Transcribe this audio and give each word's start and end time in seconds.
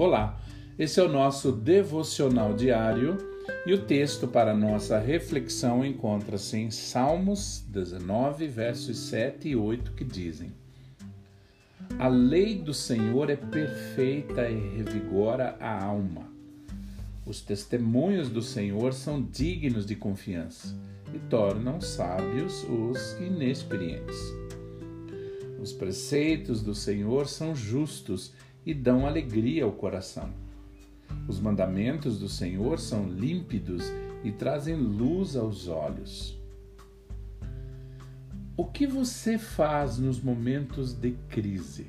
Olá, 0.00 0.40
esse 0.78 0.98
é 0.98 1.02
o 1.02 1.12
nosso 1.12 1.52
devocional 1.52 2.54
diário 2.54 3.18
e 3.66 3.74
o 3.74 3.84
texto 3.84 4.26
para 4.26 4.56
nossa 4.56 4.98
reflexão 4.98 5.84
encontra-se 5.84 6.56
em 6.56 6.70
Salmos 6.70 7.62
19, 7.68 8.48
versos 8.48 8.96
7 8.96 9.50
e 9.50 9.56
8 9.56 9.92
que 9.92 10.02
dizem: 10.02 10.54
A 11.98 12.08
lei 12.08 12.54
do 12.54 12.72
Senhor 12.72 13.28
é 13.28 13.36
perfeita 13.36 14.48
e 14.48 14.78
revigora 14.78 15.54
a 15.60 15.84
alma. 15.84 16.32
Os 17.26 17.42
testemunhos 17.42 18.30
do 18.30 18.40
Senhor 18.40 18.94
são 18.94 19.20
dignos 19.20 19.84
de 19.84 19.96
confiança 19.96 20.74
e 21.12 21.18
tornam 21.18 21.78
sábios 21.78 22.64
os 22.64 23.20
inexperientes. 23.20 24.16
Os 25.60 25.74
preceitos 25.74 26.62
do 26.62 26.74
Senhor 26.74 27.28
são 27.28 27.54
justos 27.54 28.32
e 28.64 28.74
dão 28.74 29.06
alegria 29.06 29.64
ao 29.64 29.72
coração. 29.72 30.30
Os 31.28 31.40
mandamentos 31.40 32.18
do 32.18 32.28
Senhor 32.28 32.78
são 32.78 33.08
límpidos 33.08 33.84
e 34.22 34.30
trazem 34.30 34.76
luz 34.76 35.36
aos 35.36 35.68
olhos. 35.68 36.38
O 38.56 38.66
que 38.66 38.86
você 38.86 39.38
faz 39.38 39.98
nos 39.98 40.20
momentos 40.20 40.92
de 40.92 41.12
crise? 41.28 41.86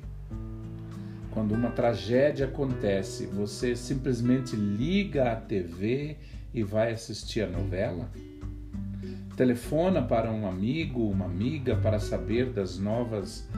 Quando 1.30 1.54
uma 1.54 1.70
tragédia 1.70 2.46
acontece, 2.46 3.26
você 3.26 3.74
simplesmente 3.74 4.54
liga 4.54 5.32
a 5.32 5.36
TV 5.36 6.16
e 6.52 6.62
vai 6.62 6.92
assistir 6.92 7.42
a 7.42 7.48
novela? 7.48 8.10
Telefona 9.36 10.02
para 10.02 10.30
um 10.30 10.46
amigo, 10.46 11.08
uma 11.08 11.24
amiga 11.24 11.74
para 11.76 11.98
saber 11.98 12.52
das 12.52 12.78
novas 12.78 13.48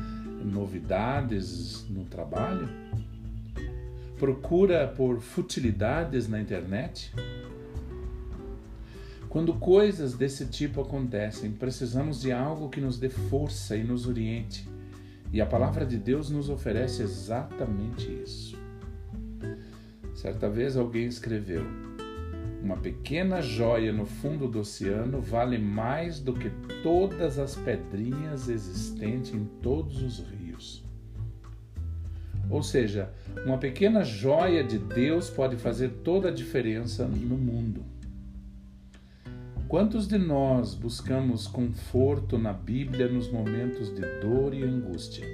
novidades 0.45 1.89
no 1.91 2.05
trabalho? 2.05 2.69
Procura 4.19 4.87
por 4.87 5.21
futilidades 5.21 6.29
na 6.29 6.41
internet? 6.41 7.13
Quando 9.29 9.53
coisas 9.55 10.15
desse 10.15 10.47
tipo 10.47 10.81
acontecem, 10.81 11.51
precisamos 11.51 12.21
de 12.21 12.31
algo 12.31 12.69
que 12.69 12.81
nos 12.81 12.97
dê 12.97 13.09
força 13.09 13.77
e 13.77 13.83
nos 13.83 14.07
oriente. 14.07 14.69
E 15.33 15.41
a 15.41 15.47
palavra 15.47 15.85
de 15.85 15.99
Deus 15.99 16.31
nos 16.31 16.49
oferece 16.49 17.03
exatamente 17.03 18.09
isso. 18.23 18.57
Certa 20.15 20.49
vez 20.49 20.77
alguém 20.77 21.07
escreveu: 21.07 21.67
Uma 22.63 22.77
pequena 22.77 23.43
joia 23.43 23.93
no 23.93 24.07
fundo 24.07 24.47
do 24.47 24.61
oceano 24.61 25.21
vale 25.21 25.59
mais 25.59 26.21
do 26.21 26.33
que 26.33 26.51
todas 26.85 27.37
as 27.37 27.57
pedrinhas 27.57 28.49
existentes 28.49 29.35
em 29.35 29.45
todos 29.61 30.01
os 30.01 30.21
rios. 30.21 30.44
Ou 32.51 32.63
seja, 32.63 33.11
uma 33.45 33.59
pequena 33.59 34.05
joia 34.05 34.63
de 34.63 34.79
Deus 34.79 35.31
pode 35.31 35.57
fazer 35.57 35.89
toda 36.05 36.29
a 36.29 36.33
diferença 36.33 37.07
no 37.07 37.37
mundo. 37.37 37.83
Quantos 39.69 40.07
de 40.07 40.19
nós 40.19 40.75
buscamos 40.75 41.47
conforto 41.47 42.39
na 42.39 42.53
Bíblia 42.53 43.09
nos 43.09 43.31
momentos 43.31 43.93
de 43.93 44.03
dor 44.21 44.55
e 44.55 44.63
angústia? 44.63 45.27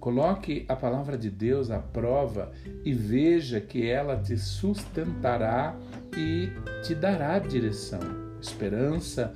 Coloque 0.00 0.64
a 0.68 0.76
palavra 0.76 1.16
de 1.16 1.30
Deus 1.30 1.70
à 1.70 1.78
prova 1.78 2.52
e 2.84 2.92
veja 2.92 3.60
que 3.60 3.86
ela 3.86 4.16
te 4.16 4.36
sustentará 4.36 5.74
e 6.16 6.50
te 6.82 6.94
dará 6.94 7.38
direção, 7.38 8.00
esperança 8.40 9.32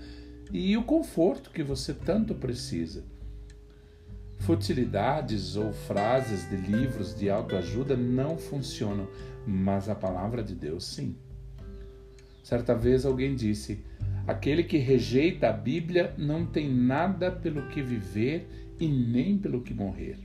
e 0.53 0.77
o 0.77 0.83
conforto 0.83 1.51
que 1.51 1.63
você 1.63 1.95
tanto 1.95 2.35
precisa. 2.35 3.05
Futilidades 4.39 5.57
ou 5.57 5.73
frases 5.73 6.49
de 6.49 6.57
livros 6.57 7.15
de 7.15 7.29
autoajuda 7.29 7.97
não 7.97 8.39
funcionam, 8.39 9.07
mas 9.47 9.89
a 9.89 9.95
palavra 9.95 10.43
de 10.43 10.55
Deus 10.55 10.87
sim. 10.87 11.17
Certa 12.43 12.75
vez 12.75 13.05
alguém 13.05 13.35
disse: 13.35 13.85
aquele 14.27 14.65
que 14.65 14.79
rejeita 14.79 15.49
a 15.49 15.53
Bíblia 15.53 16.15
não 16.17 16.47
tem 16.47 16.73
nada 16.73 17.31
pelo 17.31 17.69
que 17.69 17.83
viver 17.83 18.75
e 18.81 18.89
nem 18.89 19.37
pelo 19.37 19.61
que 19.61 19.75
morrer. 19.75 20.19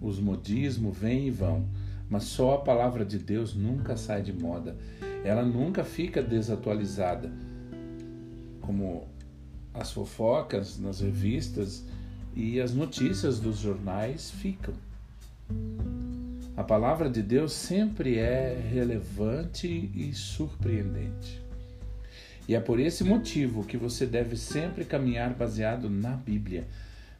Os 0.00 0.20
modismos 0.20 0.96
vêm 0.96 1.26
e 1.26 1.30
vão, 1.30 1.68
mas 2.08 2.24
só 2.24 2.54
a 2.54 2.58
palavra 2.58 3.04
de 3.04 3.18
Deus 3.18 3.54
nunca 3.54 3.96
sai 3.96 4.22
de 4.22 4.32
moda. 4.32 4.76
Ela 5.24 5.44
nunca 5.44 5.84
fica 5.84 6.22
desatualizada. 6.22 7.30
Como 8.60 9.08
as 9.74 9.92
fofocas 9.92 10.78
nas 10.78 11.00
revistas 11.00 11.84
e 12.34 12.60
as 12.60 12.74
notícias 12.74 13.38
dos 13.40 13.58
jornais 13.58 14.30
ficam. 14.30 14.74
A 16.56 16.62
palavra 16.62 17.08
de 17.08 17.22
Deus 17.22 17.52
sempre 17.52 18.18
é 18.18 18.60
relevante 18.70 19.90
e 19.94 20.12
surpreendente. 20.12 21.40
E 22.46 22.54
é 22.54 22.60
por 22.60 22.78
esse 22.80 23.04
motivo 23.04 23.64
que 23.64 23.76
você 23.76 24.04
deve 24.04 24.36
sempre 24.36 24.84
caminhar 24.84 25.32
baseado 25.32 25.88
na 25.88 26.10
Bíblia, 26.10 26.66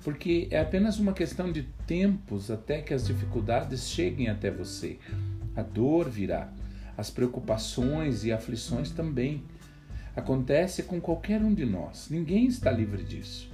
porque 0.03 0.49
é 0.51 0.61
apenas 0.61 0.99
uma 0.99 1.13
questão 1.13 1.53
de 1.53 1.63
tempos 1.87 2.51
até 2.51 2.83
que 2.83 2.93
as 2.93 3.07
dificuldades 3.07 3.89
cheguem 3.89 4.29
até 4.29 4.51
você. 4.51 4.99
A 5.55 5.63
dor 5.63 6.09
virá, 6.09 6.53
as 6.97 7.11
preocupações 7.11 8.25
e 8.25 8.33
aflições 8.33 8.91
também. 8.91 9.43
Acontece 10.15 10.83
com 10.83 11.01
qualquer 11.01 11.41
um 11.41 11.55
de 11.55 11.65
nós, 11.65 12.09
ninguém 12.11 12.47
está 12.47 12.71
livre 12.71 13.03
disso. 13.03 13.51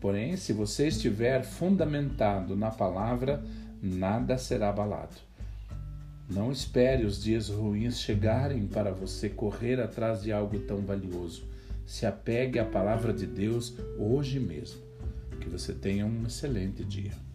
Porém, 0.00 0.36
se 0.36 0.52
você 0.52 0.88
estiver 0.88 1.44
fundamentado 1.44 2.56
na 2.56 2.70
palavra, 2.70 3.44
nada 3.82 4.38
será 4.38 4.70
abalado. 4.70 5.16
Não 6.28 6.50
espere 6.50 7.04
os 7.04 7.22
dias 7.22 7.48
ruins 7.48 8.00
chegarem 8.00 8.66
para 8.66 8.92
você 8.92 9.28
correr 9.28 9.80
atrás 9.80 10.22
de 10.22 10.32
algo 10.32 10.58
tão 10.60 10.78
valioso. 10.78 11.44
Se 11.84 12.06
apegue 12.06 12.58
à 12.58 12.64
palavra 12.64 13.12
de 13.12 13.26
Deus 13.26 13.74
hoje 13.98 14.38
mesmo. 14.38 14.80
Que 15.40 15.48
você 15.48 15.72
tenha 15.72 16.06
um 16.06 16.24
excelente 16.26 16.84
dia. 16.84 17.29